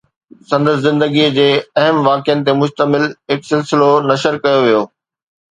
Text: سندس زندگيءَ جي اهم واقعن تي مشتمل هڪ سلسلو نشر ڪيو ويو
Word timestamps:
سندس 0.51 0.77
زندگيءَ 0.85 1.33
جي 1.35 1.45
اهم 1.81 1.99
واقعن 2.07 2.39
تي 2.47 2.51
مشتمل 2.63 3.05
هڪ 3.33 3.39
سلسلو 3.51 3.91
نشر 4.09 4.33
ڪيو 4.49 4.59
ويو 4.67 4.81